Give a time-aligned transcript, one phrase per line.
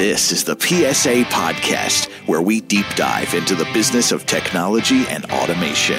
[0.00, 5.26] This is the PSA Podcast, where we deep dive into the business of technology and
[5.26, 5.98] automation.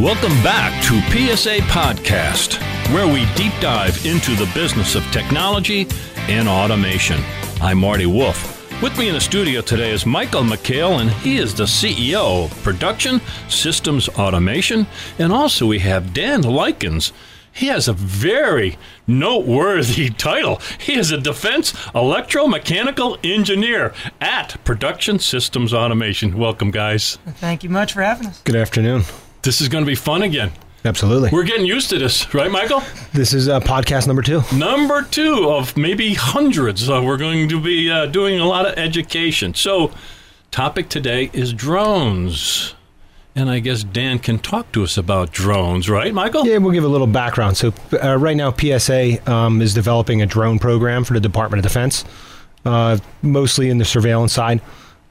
[0.00, 2.62] Welcome back to PSA Podcast,
[2.94, 5.88] where we deep dive into the business of technology
[6.28, 7.20] and automation.
[7.60, 8.54] I'm Marty Wolf.
[8.80, 12.62] With me in the studio today is Michael McHale, and he is the CEO of
[12.62, 14.86] Production Systems Automation.
[15.18, 17.12] And also we have Dan Likens.
[17.58, 18.78] He has a very
[19.08, 20.60] noteworthy title.
[20.78, 26.38] He is a defense electromechanical engineer at Production Systems Automation.
[26.38, 27.18] Welcome, guys.
[27.26, 28.40] Thank you much for having us.
[28.42, 29.02] Good afternoon.
[29.42, 30.52] This is going to be fun again.
[30.84, 31.30] Absolutely.
[31.32, 32.80] We're getting used to this, right, Michael?
[33.12, 34.42] This is uh, podcast number two.
[34.54, 36.88] Number two of maybe hundreds.
[36.88, 39.54] Uh, we're going to be uh, doing a lot of education.
[39.54, 39.90] So,
[40.52, 42.76] topic today is drones.
[43.38, 46.44] And I guess Dan can talk to us about drones, right, Michael?
[46.44, 47.56] Yeah, we'll give a little background.
[47.56, 51.70] So, uh, right now, PSA um, is developing a drone program for the Department of
[51.70, 52.04] Defense,
[52.64, 54.60] uh, mostly in the surveillance side.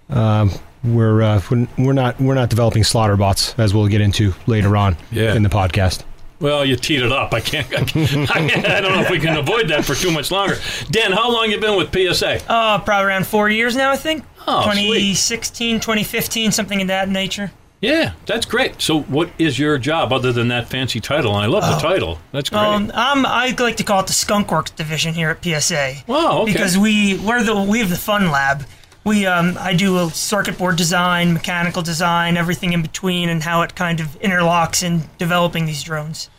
[0.09, 0.51] Um,
[0.83, 1.41] we're uh,
[1.77, 5.33] we're not we're not developing slaughter bots, as we'll get into later on Yeah.
[5.33, 6.03] in the podcast.
[6.41, 7.33] Well, you teed it up.
[7.33, 7.73] I can't.
[7.73, 10.57] I, can't- I don't know if we can avoid that for too much longer.
[10.91, 12.41] Dan, how long you been with PSA?
[12.51, 14.25] Uh, probably around four years now, I think.
[14.45, 14.81] Oh, sweet.
[14.83, 17.51] 2016, 2015, something in that nature.
[17.79, 18.81] Yeah, that's great.
[18.81, 21.33] So, what is your job other than that fancy title?
[21.33, 22.19] I love the title.
[22.31, 22.59] That's great.
[22.59, 25.97] Um, I'm, I like to call it the Skunk Works division here at PSA.
[26.07, 26.53] Wow, okay.
[26.53, 28.65] Because we we're the we have the fun lab.
[29.03, 33.61] We um, I do a circuit board design, mechanical design, everything in between, and how
[33.61, 36.29] it kind of interlocks in developing these drones.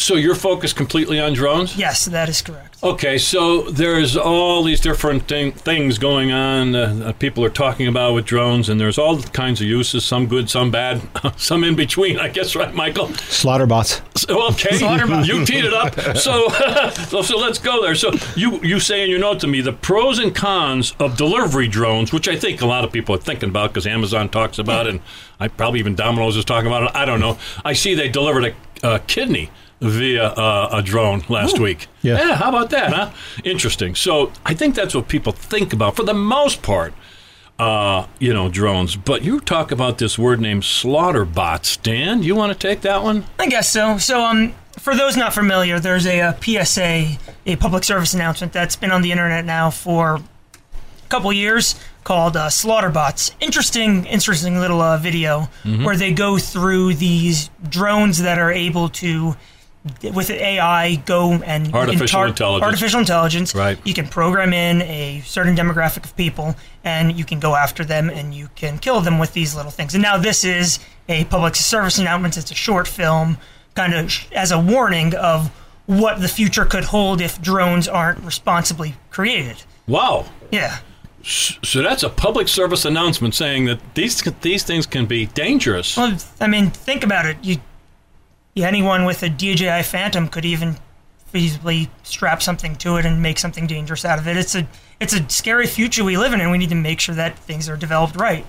[0.00, 1.76] So, you're focused completely on drones?
[1.76, 2.78] Yes, that is correct.
[2.82, 6.74] Okay, so there's all these different thing, things going on.
[6.74, 10.04] Uh, that people are talking about with drones, and there's all kinds of uses.
[10.04, 11.02] Some good, some bad,
[11.36, 12.18] some in between.
[12.18, 13.08] I guess, right, Michael?
[13.14, 14.00] Slaughter bots.
[14.16, 15.26] So, okay, Slaughterbots.
[15.26, 15.90] you teed it up.
[16.20, 16.48] So,
[17.08, 17.94] so, so let's go there.
[17.94, 21.68] So, you you say in your note to me the pros and cons of delivery
[21.68, 24.86] drones, which I think a lot of people are thinking about because Amazon talks about
[24.86, 25.00] it, and
[25.38, 26.90] I probably even Domino's is talking about it.
[26.94, 27.38] I don't know.
[27.64, 29.50] I see they delivered a, a kidney
[29.80, 31.86] via uh, a drone last week.
[32.02, 32.34] Yeah.
[32.34, 33.10] how about that, huh?
[33.44, 33.94] Interesting.
[33.94, 36.94] So, I think that's what people think about for the most part.
[37.58, 38.96] Uh, you know, drones.
[38.96, 41.76] But you talk about this word named slaughter bots.
[41.76, 43.24] Dan, you want to take that one?
[43.38, 43.98] I guess so.
[43.98, 48.76] So, um, for those not familiar, there's a, uh PSA, a public service announcement that's
[48.76, 53.32] been on the internet now for a couple years called uh, Slaughterbots.
[53.40, 55.50] Interesting, interesting little uh, video
[55.82, 59.36] where they go through these drones that are able to,
[60.12, 62.64] with AI, go and Artificial intelligence.
[62.66, 63.54] Artificial intelligence.
[63.54, 63.78] Right.
[63.84, 66.54] You can program in a certain demographic of people,
[66.84, 69.94] and you can go after them, and you can kill them with these little things.
[69.94, 72.36] And now this is a public service announcement.
[72.36, 73.38] It's a short film,
[73.74, 75.48] kind of sh- as a warning of
[75.86, 79.62] what the future could hold if drones aren't responsibly created.
[79.86, 80.26] Wow.
[80.52, 80.78] Yeah.
[81.22, 85.96] So that's a public service announcement saying that these these things can be dangerous.
[85.96, 87.36] Well, I mean, think about it.
[87.42, 87.56] You
[88.56, 90.76] anyone with a DJI Phantom could even
[91.32, 94.36] feasibly strap something to it and make something dangerous out of it.
[94.36, 94.66] It's a
[95.00, 97.68] it's a scary future we live in, and we need to make sure that things
[97.68, 98.44] are developed right.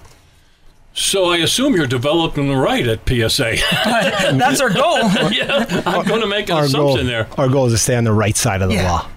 [0.94, 3.56] So I assume you're developing the right at PSA.
[4.38, 4.98] That's our goal.
[5.32, 7.28] yeah, I'm going to make an Our goal, assumption there.
[7.38, 8.92] our goal is to stay on the right side of the Yeah.
[8.92, 9.08] law.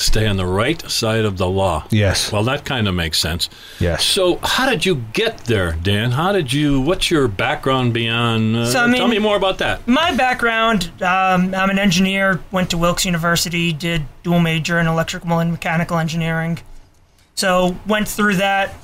[0.00, 1.84] Stay on the right side of the law.
[1.90, 2.32] Yes.
[2.32, 3.50] Well, that kind of makes sense.
[3.78, 4.02] Yes.
[4.02, 6.12] So how did you get there, Dan?
[6.12, 6.80] How did you?
[6.80, 8.56] What's your background beyond?
[8.56, 9.86] Uh, So, I mean- tell me more about that.
[9.86, 15.38] My background, um, I'm an engineer, went to Wilkes University, did dual major in electrical
[15.38, 16.60] and mechanical engineering.
[17.34, 18.74] So went through that.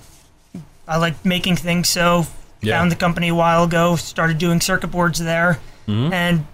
[0.87, 2.27] I like making things, so
[2.61, 2.79] Yeah.
[2.79, 6.13] found the company a while ago, started doing circuit boards there, Mm-hmm.
[6.13, 6.47] and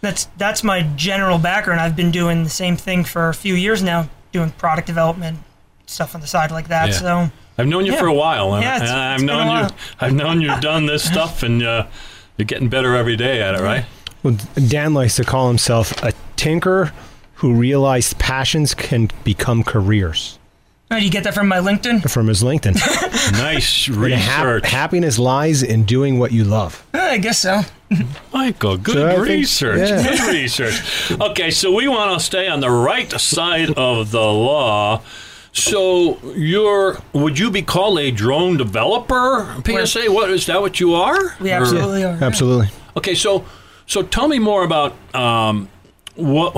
[0.00, 1.80] that's that's my general background.
[1.80, 5.38] I've been doing the same thing for a few years now, doing product development
[5.86, 6.88] stuff on the side like that.
[6.88, 6.94] Yeah.
[6.94, 7.98] So I've known you Yeah.
[7.98, 8.54] for a while.
[8.54, 9.70] and Yeah, it's- I've it's been a known you.
[10.00, 11.86] I've known you've done this stuff, and uh,
[12.36, 13.84] you're getting better every day at it, right?
[14.22, 14.36] Well,
[14.68, 16.92] Dan likes to call himself a tinker
[17.36, 20.38] who realized passions can become careers
[20.92, 22.10] Oh, you get that from my LinkedIn?
[22.10, 22.74] from his LinkedIn.
[23.32, 26.84] Nice And hap- research, happiness lies in doing what you love.
[26.92, 27.60] Uh, I guess so.
[28.32, 28.76] Michael.
[28.76, 29.88] Good So I think- research.
[29.88, 30.02] yeah.
[30.02, 31.12] Good research.
[31.12, 35.02] Okay, so we want to stay on the right side of the law.
[35.52, 39.54] So you're would you be called a drone developer?
[39.66, 40.60] PSA, what is that?
[40.60, 41.36] What you are?
[41.40, 42.16] We Or- absolutely are.
[42.16, 42.24] yeah.
[42.24, 42.68] Absolutely.
[42.96, 43.44] Okay, so
[43.86, 45.68] so tell me more about um,
[46.14, 46.54] what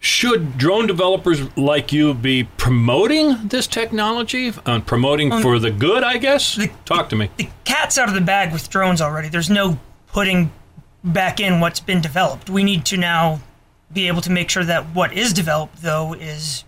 [0.00, 6.02] should drone developers like you be promoting this technology and promoting um, for the good?
[6.04, 6.54] I guess.
[6.56, 7.30] the- Talk to me.
[7.36, 9.28] the cat's out of the bag with drones already.
[9.28, 9.78] There's no
[10.08, 10.52] putting
[11.02, 12.48] back in what's been developed.
[12.48, 13.40] We need to now
[13.92, 16.64] be able to make sure that what is developed, though, is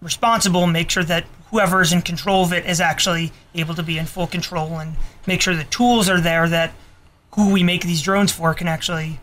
[0.00, 3.98] responsible, make sure that whoever is in control of it is actually able to be
[3.98, 4.94] in full control, and
[5.26, 6.72] make sure the tools are there that
[7.32, 9.18] who we make these drones for can actually.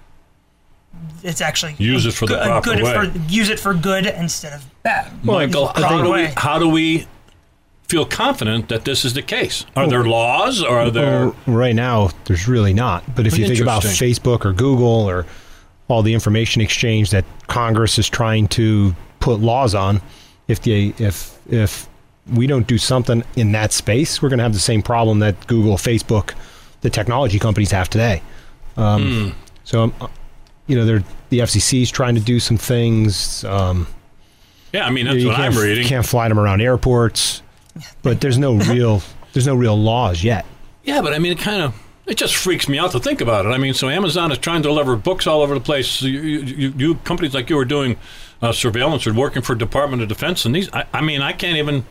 [1.23, 2.93] It's actually Use it for the good- proper good way.
[3.09, 5.11] For, use it for good instead of bad.
[5.25, 7.07] Michael, Use it the how do we how do we
[7.87, 9.65] feel confident that this is the case?
[9.75, 10.61] Are there laws?
[10.63, 11.27] Or are there?
[11.27, 13.03] Well, right now, there's really not.
[13.15, 15.25] But if you think about Facebook or Google or
[15.87, 20.01] all the information exchange that Congress is trying to put laws on,
[20.47, 21.87] if the if if
[22.33, 25.45] we don't do something in that space, we're going to have the same problem that
[25.47, 26.33] Google, Facebook,
[26.81, 28.21] the technology companies have today.
[28.77, 29.29] Um, Hmm.
[29.63, 30.07] So, uh,
[30.67, 33.43] you know, they're, the FCC is trying to do some things.
[33.43, 33.87] Um,
[34.73, 35.87] yeah, I mean that's you what I'm can't, reading.
[35.87, 37.41] Can't fly them around airports,
[38.01, 39.01] but there's no real
[39.33, 40.45] there's no real laws yet.
[40.83, 41.75] Yeah, but I mean, it kind of
[42.05, 43.49] it just freaks me out to think about it.
[43.49, 46.01] I mean, so Amazon is trying to deliver books all over the place.
[46.01, 47.97] You, you, you companies like you are doing
[48.41, 50.71] uh, surveillance or working for Department of Defense, and these.
[50.73, 51.85] I, I mean, I can't even.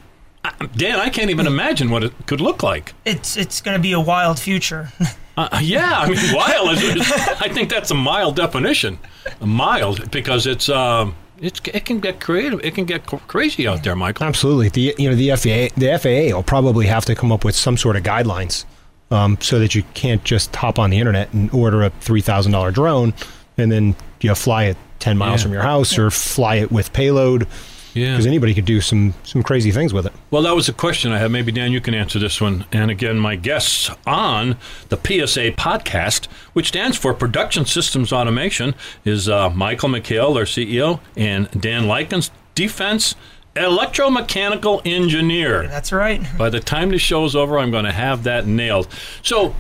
[0.44, 2.94] I, Dan, I can't even imagine what it could look like.
[3.04, 4.92] It's it's going to be a wild future.
[5.36, 6.70] Uh, yeah, I mean, wild.
[6.72, 8.98] Is, is, I think that's a mild definition.
[9.40, 12.60] Mild because it's um, it's it can get creative.
[12.64, 14.26] It can get crazy out there, Michael.
[14.26, 14.68] Absolutely.
[14.68, 17.76] The you know the FAA the FAA will probably have to come up with some
[17.76, 18.64] sort of guidelines
[19.10, 22.52] um, so that you can't just hop on the internet and order a three thousand
[22.52, 23.12] dollar drone
[23.58, 25.44] and then you know fly it ten miles Yeah.
[25.44, 27.48] from your house or fly it with payload
[27.94, 28.12] Yeah.
[28.12, 30.12] because anybody could do some some crazy things with it.
[30.30, 31.30] Well, that was a question I had.
[31.30, 32.66] Maybe Dan, you can answer this one.
[32.72, 34.56] And again, my guests on
[34.88, 38.74] the PSA podcast, which stands for Production Systems Automation,
[39.04, 43.14] is uh, Michael McHale, their CEO, and Dan Likens, Defense
[43.54, 45.68] Electromechanical Engineer.
[45.68, 46.20] That's right.
[46.36, 48.88] By the time the show's over, I'm going to have that nailed.
[49.22, 49.54] So,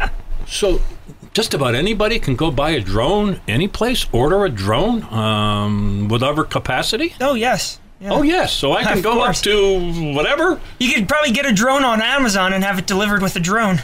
[0.46, 0.80] so
[1.32, 6.22] just about anybody can go buy a drone any place, order a drone um, with
[6.22, 7.14] other capacity.
[7.20, 7.78] Oh yes.
[8.04, 8.12] Yeah.
[8.12, 10.60] Oh yes, so I can Of go up to whatever.
[10.78, 13.80] You could probably get a drone on Amazon and have it delivered with a drone.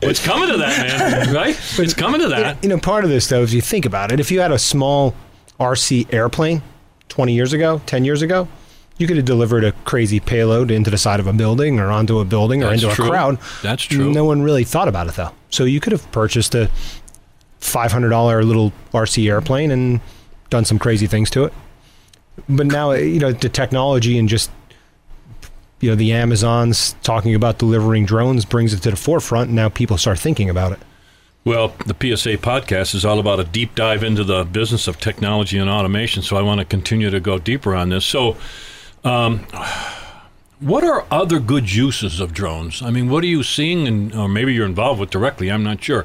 [0.00, 1.34] It's coming to that, man.
[1.34, 1.58] Right?
[1.78, 2.62] It's coming to that.
[2.62, 4.58] You know, part of this though, if you think about it, if you had a
[4.58, 5.14] small
[5.60, 6.62] RC airplane
[7.10, 8.48] twenty years ago, ten years ago.
[8.96, 12.18] You could have delivered a crazy payload into the side of a building or onto
[12.18, 13.04] a building or into true.
[13.04, 13.38] a crowd.
[13.62, 14.10] That's true.
[14.10, 15.32] No one really thought about it though.
[15.50, 16.70] So you could have purchased a
[17.58, 20.00] five hundred dollar little RC airplane and
[20.50, 21.52] done some crazy things to it.
[22.48, 24.50] But now you know the technology and just
[25.80, 29.68] you know the Amazons talking about delivering drones brings it to the forefront, and now
[29.68, 30.78] people start thinking about it.
[31.44, 35.58] Well, the PSA podcast is all about a deep dive into the business of technology
[35.58, 36.24] and automation.
[36.24, 38.04] So I want to continue to go deeper on this.
[38.04, 38.36] So,
[39.04, 39.46] um,
[40.58, 42.82] what are other good uses of drones?
[42.82, 45.50] I mean, what are you seeing, and or maybe you're involved with directly?
[45.50, 46.04] I'm not sure.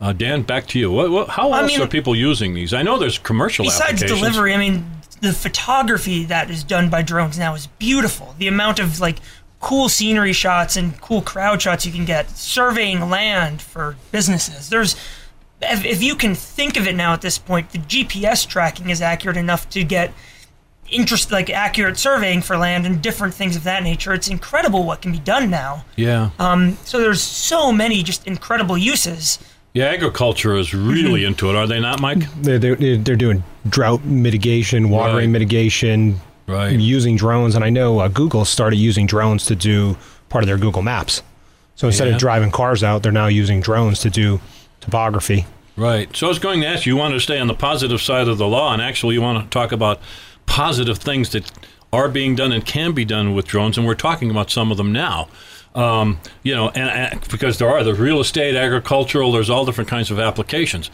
[0.00, 0.90] Uh, Dan, back to you.
[0.90, 2.72] What, what, how I else mean- are people using these?
[2.72, 4.86] I know there's commercial Besides delivery, I mean,
[5.20, 8.34] the photography that is done by drones now is beautiful.
[8.38, 9.18] The amount of like
[9.60, 14.70] cool scenery shots and cool crowd shots you can get, surveying land for businesses.
[14.70, 14.96] There's
[15.62, 19.02] if, if you can think of it now at this point, the GPS tracking is
[19.02, 20.12] accurate enough to get
[20.88, 24.12] interest like accurate surveying for land and different things of that nature.
[24.12, 25.84] It's incredible what can be done now.
[25.96, 26.30] Yeah.
[26.38, 29.38] Um, so there's so many just incredible uses.
[29.72, 32.24] Yeah, agriculture is really into it, are they not, Mike?
[32.42, 35.28] They're they're, they're doing drought mitigation, watering Right.
[35.28, 36.72] mitigation, Right.
[36.78, 39.96] using drones, and I know uh, Google started using drones to do
[40.28, 41.22] part of their Google Maps.
[41.76, 42.14] So instead Yeah.
[42.14, 44.40] of driving cars out, they're now using drones to do
[44.80, 45.46] topography.
[45.76, 46.14] Right.
[46.16, 48.26] So I was going to ask you, you want to stay on the positive side
[48.26, 50.00] of the law, and actually you want to talk about
[50.46, 51.48] positive things that
[51.92, 54.76] are being done and can be done with drones, and we're talking about some of
[54.78, 55.28] them now.
[55.74, 59.88] Um, you know, and, and because there are the real estate, agricultural, there's all different
[59.88, 60.90] kinds of applications.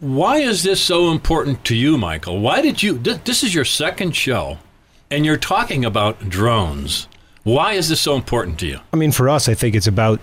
[0.00, 2.40] Why is this so important to you, Michael?
[2.40, 2.98] Why did you?
[2.98, 4.58] Th- this is your second show,
[5.10, 7.08] and you're talking about drones.
[7.44, 8.80] Why is this so important to you?
[8.92, 10.20] I mean, for us, I think it's about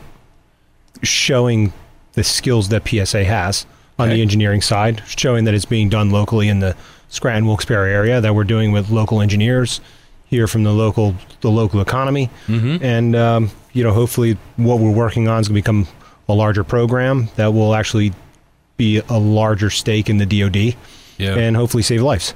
[1.02, 1.74] showing
[2.14, 3.66] the skills that PSA has
[3.98, 4.18] on Okay.
[4.18, 6.76] the engineering side, showing that it's being done locally in the
[7.10, 9.82] Scranton Wilkes-Barre area, that we're doing with local engineers
[10.28, 12.84] here from the local the local economy, Mm-hmm.
[12.84, 15.88] and um, you know, hopefully, what we're working on is going to become
[16.30, 18.14] a larger program that will actually
[18.78, 20.76] be a larger stake in the DoD,
[21.18, 21.36] Yeah.
[21.36, 22.34] and hopefully save lives.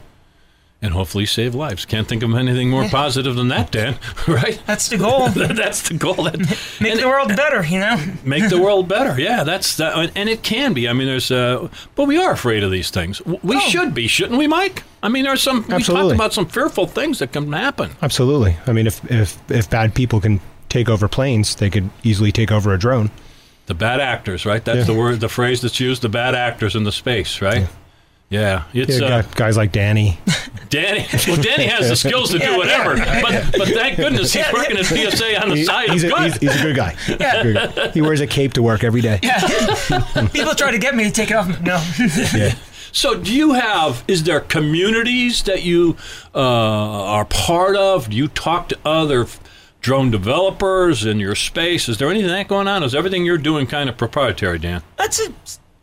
[0.82, 1.84] And hopefully save lives.
[1.86, 3.98] Can't think of anything more positive than that, Dan.
[4.28, 4.62] Right?
[4.66, 5.28] That's the goal.
[5.30, 6.14] that's the goal.
[6.24, 6.40] That,
[6.80, 8.02] Make the world better, you know.
[8.24, 9.20] make the world better.
[9.20, 10.88] Yeah, that's that, and it can be.
[10.88, 13.24] I mean, there's, uh, but we are afraid of these things.
[13.26, 13.60] We Oh.
[13.60, 14.84] should be, shouldn't we, Mike?
[15.04, 15.58] I mean, there's some.
[15.70, 15.74] Absolutely.
[15.74, 16.10] We Absolutely.
[16.10, 17.92] talked about some fearful things that can happen.
[18.02, 18.56] Absolutely.
[18.68, 22.52] I mean, if if if bad people can take over planes, they could easily take
[22.52, 23.10] over a drone.
[23.66, 24.64] The bad actors, right?
[24.64, 24.84] That's Yeah.
[24.86, 26.02] the word, the phrase that's used.
[26.02, 27.62] The bad actors in the space, right?
[27.62, 27.68] Yeah,
[28.32, 30.20] it's Yeah, uh, guys like Danny.
[30.70, 31.06] Danny.
[31.28, 34.86] Well, Danny has the skills to do whatever, but but thank goodness he's working at
[34.86, 35.90] PSA on the He- side.
[35.90, 36.32] he's, It's a, good.
[36.34, 36.96] he's, he's a good guy.
[37.08, 37.20] Good
[37.76, 37.90] guy.
[37.90, 39.20] He wears a cape to work every day.
[39.24, 39.40] Yeah.
[40.34, 41.48] People try to get me to take it off.
[41.62, 41.84] No.
[42.36, 42.54] Yeah.
[42.92, 44.04] So, do you have?
[44.08, 45.96] Is there communities that you
[46.34, 48.10] uh, are part of?
[48.10, 49.28] Do you talk to other
[49.82, 51.88] drone developers in your space?
[51.90, 52.84] Is there anything like that going on?
[52.84, 54.82] Is everything you're doing kind of proprietary, Dan?
[54.98, 55.32] that's a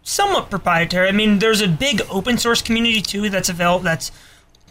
[0.06, 1.08] somewhat proprietary.
[1.08, 3.82] I mean, there's a big open source community too that's available.
[3.82, 4.12] That's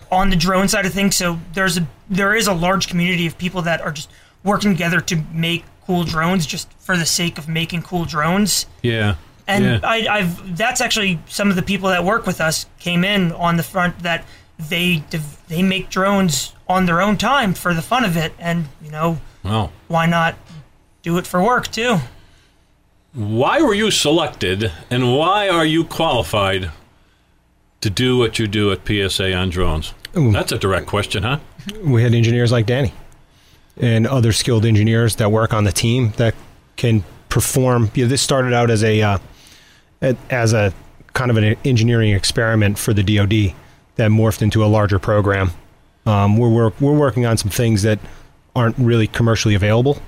[0.10, 1.16] on the drone side of things.
[1.16, 4.10] So there's a there is a large community of people that are just
[4.44, 8.66] working together to make cool drones, just for the sake of making cool drones.
[8.82, 9.16] Yeah.
[9.48, 9.80] And yeah.
[9.84, 13.58] I, I've that's actually some of the people that work with us came in on
[13.58, 14.26] the front that
[14.58, 15.04] they
[15.50, 19.20] they make drones on their own time for the fun of it, and you know
[19.44, 19.70] wow.
[19.90, 20.36] why not
[21.04, 21.98] do it for work too?
[23.16, 26.70] Why were you selected, and why are you qualified
[27.80, 29.94] to do what you do at PSA on drones?
[30.18, 30.34] Ooh.
[30.34, 31.40] That's a direct question, huh?
[31.82, 32.94] we had engineers like Danny
[33.78, 36.36] and other skilled engineers that work on the team that
[36.76, 37.90] can perform.
[37.94, 39.18] You know, this started out as a uh,
[40.30, 40.74] as a
[41.14, 43.56] kind of an engineering experiment for the DoD
[43.96, 45.52] that morphed into a larger program.
[46.06, 48.00] Um, we're work, we're working on some things that
[48.56, 50.02] aren't really commercially available,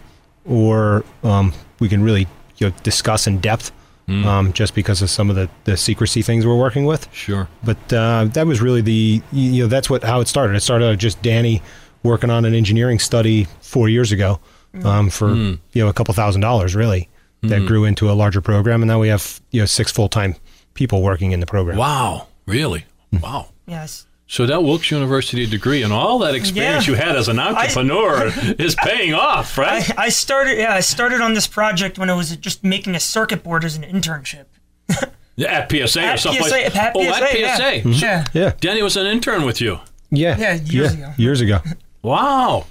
[0.46, 3.72] or um, we can really you know, discuss in depth.
[4.10, 7.50] Um, just because of some of the, the secrecy things we're working with, Sure.
[7.62, 10.56] but uh, that was really the you know that's what how it started.
[10.56, 11.62] It started out just Danny
[12.04, 14.40] working on an engineering study four years ago
[14.86, 17.10] um, for you know a couple thousand dollars really
[17.42, 20.36] that grew into a larger program, and now we have you know six full time
[20.74, 21.76] people working in the program.
[21.78, 22.28] Wow.
[22.46, 22.86] Really?
[23.12, 23.20] Hmm.
[23.20, 23.50] Wow.
[23.66, 24.07] Yes.
[24.30, 26.92] So that Wilkes University degree and all that experience Yeah.
[26.94, 28.28] you had as an entrepreneur
[28.60, 29.90] is paying off, right?
[29.98, 33.00] I, I started yeah I started on this project when I was just making a
[33.00, 34.46] circuit board as an internship.
[35.40, 36.48] Yeah, at PSA or At someplace.
[36.52, 37.56] PSA, at oh, at PSA, yeah.
[37.58, 37.90] PSA.
[37.90, 38.26] Yeah.
[38.34, 39.80] Yeah, Danny was an intern with you.
[40.10, 41.14] yeah, Yeah, years ago.
[41.16, 41.60] Years ago.
[42.02, 42.66] Wow.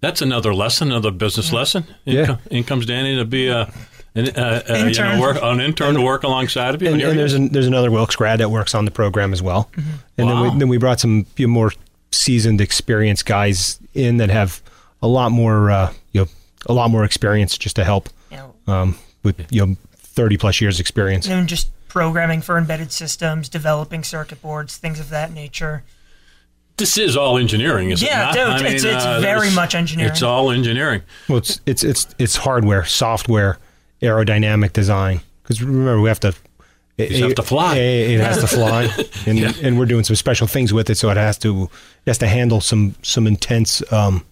[0.00, 1.84] That's another lesson, another business lesson.
[2.06, 2.36] In, Yeah.
[2.50, 3.72] in comes Danny to be a,
[4.14, 5.20] an, uh, uh, you know, Intern.
[5.20, 6.88] work, an intern to work alongside of you.
[6.90, 9.40] and, here and there's an, there's another Wilkes grad that works on the program as
[9.42, 9.70] well.
[10.18, 11.72] And then we then we brought some you know, more
[12.12, 14.60] seasoned, experienced guys in that have
[15.02, 16.26] a lot more uh, you know
[16.66, 18.08] a lot more experience just to help
[18.66, 21.28] um, with you know 30 plus years experience.
[21.28, 25.82] and just programming for embedded systems, developing circuit boards, things of that nature.
[26.76, 28.72] this is all engineering, is Yeah, it Yeah, dude, not?
[28.72, 30.10] it's- it's very much engineering.
[30.12, 31.02] It's all engineering.
[31.28, 33.58] Well, it's it's it's it's hardware, software,
[34.02, 35.20] aerodynamic design.
[35.42, 36.34] Because remember, we have to.
[36.96, 37.76] It, have to fly.
[37.76, 38.90] It, it has to fly,
[39.26, 41.70] and and we're doing some special things with it, so it has to it
[42.10, 44.26] has to handle some some intense um,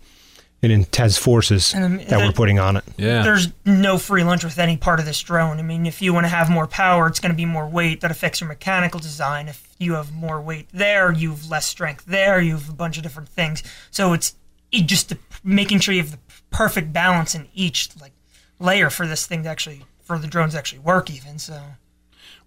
[0.63, 2.85] and intense forces And, um, that we're putting on it.
[2.97, 3.23] Yeah.
[3.23, 5.59] There's no free lunch with any part of this drone.
[5.59, 8.01] I mean, if you want to have more power, it's going to be more weight.
[8.01, 9.49] That affects your mechanical design.
[9.49, 12.41] If you have more weight there, you have less strength there.
[12.41, 13.63] You have a bunch of different things.
[13.91, 14.35] So it's
[14.73, 16.19] it just the, making sure you have the
[16.51, 18.13] perfect balance in each like
[18.59, 21.11] layer for this thing to actually for the drones to actually work.
[21.11, 21.61] Even so,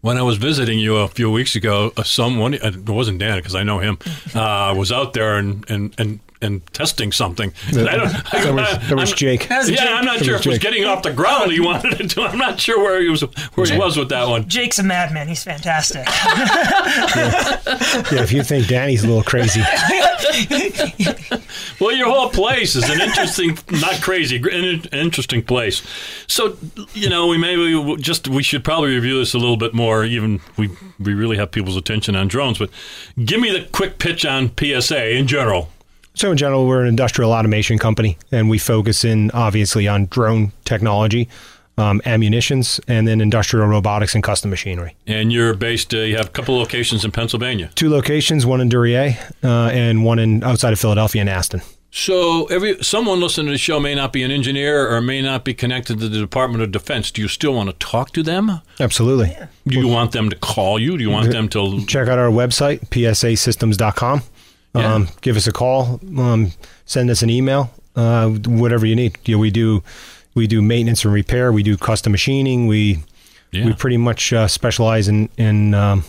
[0.01, 3.37] When I was visiting you a few weeks ago, uh, someone, uh, it wasn't Dan
[3.37, 3.99] because I know him,
[4.35, 7.53] uh, was out there and, and, and, and testing something.
[7.69, 9.47] And I don't, I, There was, there was I'm- Jake.
[9.47, 9.79] That's Jake.
[9.79, 11.99] Yeah, I'm not It sure was if it was getting off the ground he wanted
[12.01, 12.21] it to.
[12.23, 13.21] I'm not sure where he was
[13.55, 14.47] where he was with that one.
[14.49, 15.27] Jake's a madman.
[15.27, 16.05] He's fantastic.
[18.11, 19.61] Yeah, if you think Danny's a little crazy,
[21.79, 25.81] Well, your whole place is an interesting, not crazy, an interesting place.
[26.27, 26.57] So,
[26.93, 30.03] you know, we maybe we just we should probably review this a little bit more.
[30.05, 30.69] Even we
[30.99, 32.69] we really have people's attention on drones, but
[33.23, 35.69] give me the quick pitch on PSA in general.
[36.13, 40.51] So in general, we're an industrial automation company, and we focus in obviously on drone
[40.65, 41.29] technology,
[41.77, 44.95] um, ammunitions, and then industrial robotics and custom machinery.
[45.07, 45.93] And you're based.
[45.93, 47.71] Uh, you have a couple locations in Pennsylvania.
[47.75, 51.61] Two locations, one in Duryea uh, and one in outside of Philadelphia in Aston.
[51.93, 55.43] So, every someone listening to the show may not be an engineer or may not
[55.43, 57.11] be connected to the Department of Defense.
[57.11, 58.61] Do you still want to talk to them?
[58.79, 59.35] Absolutely.
[59.67, 60.97] Do you want them to call you?
[60.97, 61.85] Do you want them to?
[61.87, 64.21] Check out our website, psasystems.com.
[64.73, 64.93] Yeah.
[64.93, 65.99] Um, give us a call.
[66.17, 66.51] Um,
[66.85, 67.69] send us an email.
[67.95, 69.17] Uh, whatever you need.
[69.25, 69.83] You know, we do
[70.33, 71.51] we do maintenance and repair.
[71.51, 72.67] We do custom machining.
[72.67, 73.03] We
[73.51, 73.65] Yeah.
[73.65, 76.03] we pretty much uh, specialize in in um,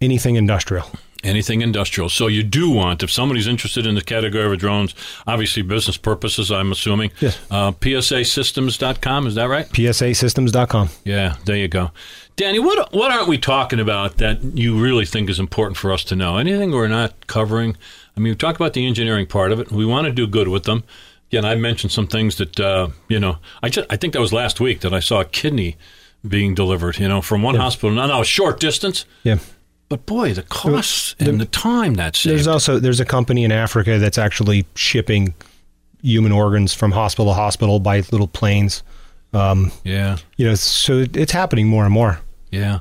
[0.00, 0.86] anything industrial.
[1.24, 2.10] Anything industrial.
[2.10, 4.94] So you do want, if somebody's interested in the category of drones,
[5.26, 7.10] obviously business purposes, I'm assuming.
[7.18, 7.38] Yes.
[7.50, 9.66] Uh, PSAsystems.com, is that right?
[9.68, 10.90] psasystems.com.
[11.04, 11.90] Yeah, there you go.
[12.36, 16.02] Danny, what what aren't we talking about that you really think is important for us
[16.04, 16.36] to know?
[16.36, 17.76] Anything we're not covering?
[18.16, 19.70] I mean, we talked about the engineering part of it.
[19.70, 20.82] We want to do good with them.
[21.30, 23.38] Again, I mentioned some things that uh, you know.
[23.62, 25.76] I just, I think that was last week that I saw a kidney
[26.26, 26.98] being delivered.
[26.98, 27.90] You know, from one hospital.
[27.92, 29.04] No, no, short distance.
[29.22, 29.38] Yeah.
[29.88, 33.98] But boy, the costs and the time that's There's also there's a company in Africa
[33.98, 35.34] that's actually shipping
[36.02, 38.82] human organs from hospital to hospital by little planes.
[39.32, 42.20] Um, yeah, you know, so it's happening more and more.
[42.50, 42.80] yeah.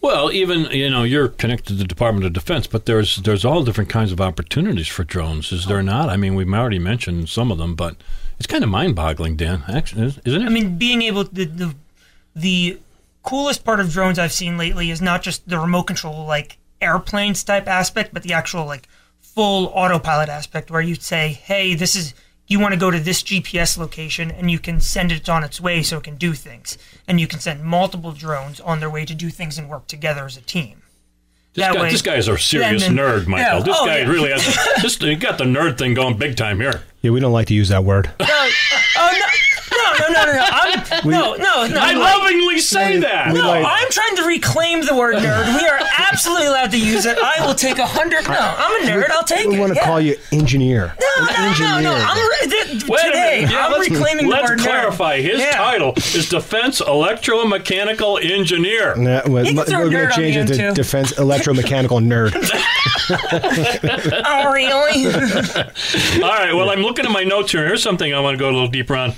[0.00, 3.64] Well, even you know you're connected to the Department of Defense, but there's there's all
[3.64, 6.10] different kinds of opportunities for drones, is there not?
[6.10, 7.96] I mean, we've already mentioned some of them, but
[8.38, 9.64] it's kind of mind-boggling, Dan.
[9.66, 10.44] Actually, isn't it?
[10.44, 11.74] I mean, being able to, the
[12.36, 12.78] the
[13.24, 17.42] coolest part of drones I've seen lately is not just the remote control like airplanes
[17.42, 18.88] type aspect, but the actual like
[19.20, 22.14] full autopilot aspect where you say, "Hey, this is
[22.46, 25.60] you want to go to this GPS location and you can send it on its
[25.60, 26.76] way so it can do things.
[27.08, 30.26] And you can send multiple drones on their way to do things and work together
[30.26, 30.82] as a team.
[31.54, 33.58] This That guy, way- this guy is a serious then- nerd, Michael.
[33.58, 34.08] yeah, this oh, guy yeah.
[34.08, 34.44] really has.
[34.82, 36.82] this he got the nerd thing going big time here.
[37.00, 38.10] Yeah, we don't like to use that word.
[39.98, 40.48] No, no, no, no, no!
[40.50, 41.80] I'm, no, no, no!
[41.80, 43.32] I I'm- lovingly say that.
[43.32, 45.60] we No, like- I'm trying to reclaim the word nerd.
[45.60, 47.18] We are absolutely allowed to use it.
[47.18, 48.26] I will take a hundred.
[48.28, 49.10] No, I'm a nerd.
[49.10, 49.48] I'll take it.
[49.48, 49.60] We it.
[49.60, 49.84] want to yeah.
[49.86, 50.94] call you engineer.
[51.00, 51.82] No, An no, no, engineer.
[51.82, 51.94] no.
[51.94, 53.36] I'm re- th- Wait today.
[53.40, 53.50] minute.
[53.52, 54.62] Yeah, I'm let's, reclaiming let's the word nerd.
[54.62, 55.20] clarify.
[55.20, 55.52] His Yeah.
[55.56, 58.96] title is Defense Electromechanical Engineer.
[58.96, 62.34] Nah, well, You we're going to change it to defense electromechanical nerd.
[63.10, 65.06] Oh, really?
[66.22, 66.54] All right.
[66.54, 67.66] Well, I'm looking at my notes here.
[67.66, 69.12] Here's something I want to go a little deeper on.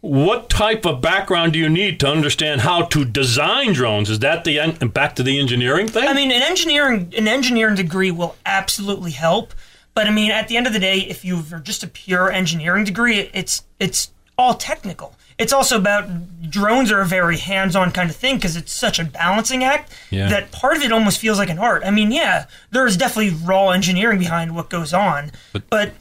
[0.00, 4.08] What type of background do you need to understand how to design drones?
[4.10, 6.06] Is that the en- back to the engineering thing?
[6.06, 9.54] I mean, an engineering an engineering degree will absolutely help.
[9.94, 12.84] But I mean, at the end of the day, if you're just a pure engineering
[12.84, 15.16] degree, it's it's all technical.
[15.36, 16.08] It's also about
[16.48, 20.28] drones are a very hands-on kind of thing because it's such a balancing act Yeah.
[20.28, 21.82] that part of it almost feels like an art.
[21.84, 25.32] I mean, yeah, there is definitely raw engineering behind what goes on,
[25.70, 25.92] but,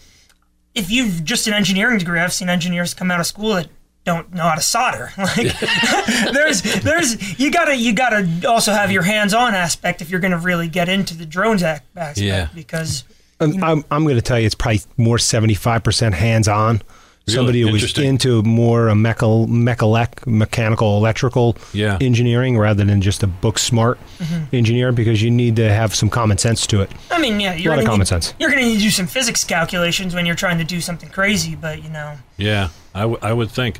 [0.75, 3.68] if you've just an engineering degree, I've seen engineers come out of school that
[4.07, 5.11] don't know how to solder.
[5.17, 5.53] Like
[6.33, 10.67] there's there's you gotta you gotta also have your hands-on aspect if you're gonna really
[10.67, 12.47] get into the drones ac- aspect Yeah.
[12.55, 13.03] because
[13.39, 16.81] I'm, I'm, I'm going to tell you it's probably more 75% hands on.
[17.27, 18.05] Somebody who was Interesting.
[18.05, 21.98] into more a mecha, mechalec, mechanical, electrical Yeah.
[22.01, 24.55] engineering rather than just a book smart Mm-hmm.
[24.55, 26.89] engineer because you need to have some common sense to it.
[27.11, 28.33] I mean yeah you're lot of common need, sense.
[28.39, 31.53] You're gonna need to do some physics calculations when you're trying to do something crazy,
[31.55, 33.79] but you know yeah, I, w- I would think.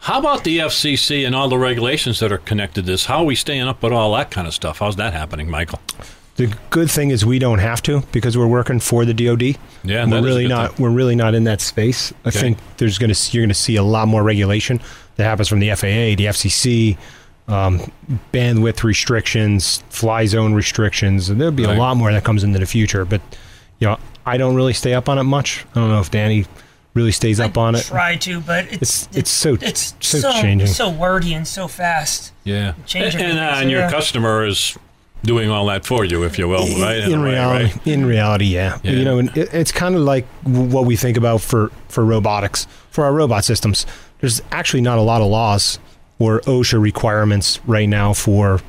[0.00, 3.06] How about the FCC and all the regulations that are connected to this?
[3.06, 4.78] How are we staying up with all that kind of stuff?
[4.78, 5.80] How's that happening, Michael?
[6.36, 9.56] The good thing is we don't have to because we're working for the DoD.
[9.84, 10.74] Yeah, we're really not.
[10.74, 10.82] thing.
[10.84, 12.12] We're really not in that space.
[12.24, 12.40] I Okay.
[12.40, 14.80] think there's going to you're going to see a lot more regulation
[15.16, 16.98] that happens from the FAA, the FCC,
[17.46, 17.80] um,
[18.32, 21.76] bandwidth restrictions, fly zone restrictions, and there'll be Right.
[21.76, 23.04] a lot more that comes into the future.
[23.04, 23.20] But
[23.78, 25.64] you know, I don't really stay up on it much.
[25.74, 26.46] I don't know if Danny
[26.94, 27.84] really stays up on it.
[27.84, 30.68] try to, but it's It's it's so it's so, so changing.
[30.68, 32.32] so wordy and so fast.
[32.44, 33.90] Yeah, Changing and, and, uh, and your yeah.
[33.90, 34.76] customer is
[35.24, 36.98] doing all that for you, if you will, right?
[36.98, 37.86] in a way, reality, right?
[37.86, 38.78] in reality, yeah.
[38.82, 38.92] Yeah.
[38.92, 42.66] You know, and it, it's kind of like what we think about for for robotics
[42.90, 43.86] for our robot systems.
[44.20, 45.78] There's actually not a lot of laws
[46.18, 48.60] or OSHA requirements right now for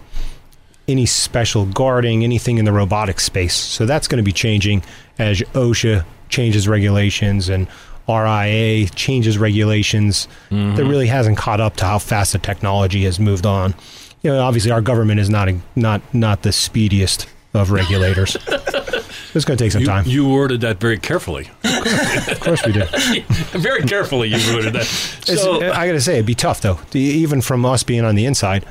[0.87, 3.53] any special guarding, anything in the robotic space.
[3.55, 4.83] So that's going to be changing
[5.17, 7.67] as OSHA changes regulations and
[8.07, 10.27] RIA changes regulations.
[10.49, 10.87] That mm-hmm.
[10.87, 13.73] really hasn't caught up to how fast the technology has moved on.
[14.21, 18.35] You know, obviously our government is not a, not not the speediest of regulators.
[19.33, 20.05] it's going to take some You, time.
[20.07, 21.49] you worded that very carefully.
[21.63, 22.83] of course we do.
[23.59, 24.85] very carefully, you worded that.
[24.85, 26.79] So, I got to say, it'd be tough though.
[26.93, 28.65] Even from us being on the inside,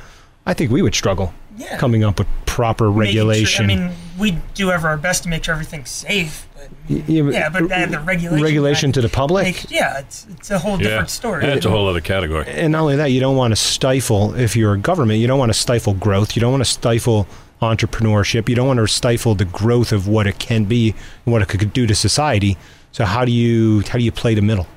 [0.45, 1.77] I think we would struggle Yeah.
[1.77, 3.63] coming up with proper Making sure- regulation.
[3.65, 6.47] I mean, we do ever our best to make sure everything's safe.
[6.55, 9.45] But Yeah, yeah, but the regulation regulation to the public.
[9.45, 11.45] Make, yeah, it's it's a whole yeah, different story.
[11.45, 12.45] that's a whole other category.
[12.47, 15.39] and not only that, you don't want to stifle, if you're a government, you don't
[15.39, 16.35] want to stifle growth.
[16.35, 17.27] You don't want to stifle
[17.61, 18.49] entrepreneurship.
[18.49, 20.93] You don't want to stifle the growth of what it can be
[21.25, 22.57] and what it could do to society.
[22.91, 24.67] So how do you how do you play the middle?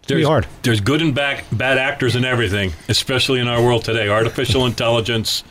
[0.00, 0.46] It's There's, hard.
[0.62, 4.08] there's good and bad, bad actors in everything, especially in our world today.
[4.10, 5.42] Artificial intelligence,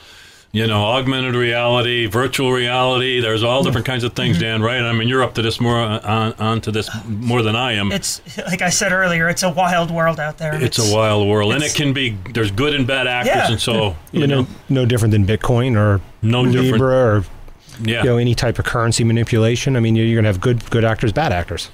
[0.53, 3.19] you know, augmented reality, virtual reality.
[3.19, 4.61] There's all different kinds of things, Dan.
[4.61, 4.79] Right?
[4.81, 7.73] I mean, you're up to this more uh, on, on to this more than I
[7.73, 7.91] am.
[7.91, 10.53] it's like I said earlier, it's a wild world out there.
[10.63, 12.11] It's a wild world, and it can be.
[12.33, 13.51] There's good and bad actors, Yeah.
[13.51, 16.71] and so you You know, know, no different than Bitcoin or No different.
[16.73, 17.25] Libra or
[17.81, 19.75] yeah, you know any type of currency manipulation.
[19.75, 21.71] I mean, you're, you're going to have good good actors, bad actors.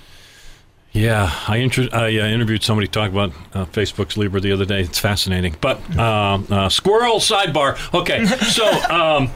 [0.91, 4.82] Yeah, I, inter- I uh, interviewed somebody talking about uh, Facebook's Libra the other day.
[4.82, 5.56] It's fascinating.
[5.62, 7.78] But uh, uh, squirrel sidebar.
[7.93, 9.30] Okay, so um,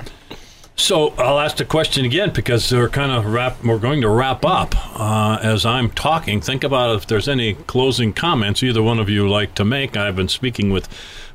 [0.76, 3.63] so I'll ask the question again because we're kind of wrap.
[3.63, 6.42] We're going to wrap up uh, as I'm talking.
[6.42, 9.96] Think about if there's any closing comments either one of you like to make.
[9.96, 10.89] I've been speaking with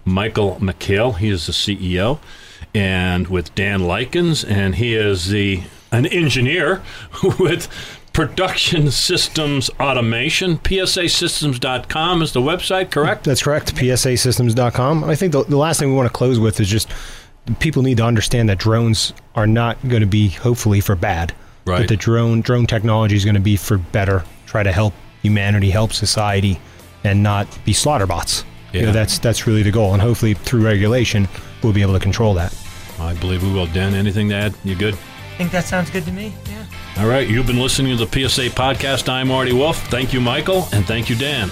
[0.04, 1.16] Michael McHale.
[1.16, 2.18] He is the CEO,
[2.74, 6.82] and with Dan Likens, and he is the an engineer
[7.38, 7.68] with
[8.18, 10.58] Production Systems Automation.
[10.58, 13.22] PSAsystems.com is the website, correct?
[13.22, 13.76] That's correct.
[13.76, 15.04] PSAsystems.com.
[15.04, 16.90] I think the, the last thing we want to close with is just
[17.60, 21.32] people need to understand that drones are not going to be hopefully for bad.
[21.64, 21.78] Right.
[21.82, 24.24] But the drone drone technology is going to be for better.
[24.46, 26.58] Try to help humanity, help society,
[27.04, 28.44] and not be slaughter bots.
[28.72, 28.94] You know, Yeah.
[28.94, 31.28] that's that's really the goal, and hopefully through regulation
[31.62, 32.52] we'll be able to control that.
[32.98, 33.66] I believe we will.
[33.66, 34.54] Dan, anything to add?
[34.64, 34.94] You good?
[34.94, 36.34] I think that sounds good to me.
[36.48, 36.64] Yeah.
[36.98, 37.28] All right.
[37.28, 39.08] You've been listening to the PSA podcast.
[39.08, 39.78] I'm Marty Wolf.
[39.88, 41.48] Thank you, Michael, and thank you, Dan.